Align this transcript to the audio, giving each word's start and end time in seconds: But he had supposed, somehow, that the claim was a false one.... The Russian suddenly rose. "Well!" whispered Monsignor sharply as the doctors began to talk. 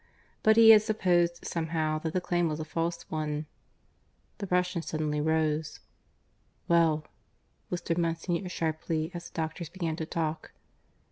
But 0.41 0.57
he 0.57 0.71
had 0.71 0.81
supposed, 0.81 1.45
somehow, 1.45 1.99
that 1.99 2.13
the 2.13 2.19
claim 2.21 2.47
was 2.49 2.59
a 2.59 2.65
false 2.65 3.03
one.... 3.11 3.45
The 4.39 4.47
Russian 4.47 4.81
suddenly 4.81 5.21
rose. 5.21 5.79
"Well!" 6.67 7.05
whispered 7.69 7.99
Monsignor 7.99 8.49
sharply 8.49 9.11
as 9.13 9.29
the 9.29 9.35
doctors 9.35 9.69
began 9.69 9.95
to 9.97 10.07
talk. 10.07 10.53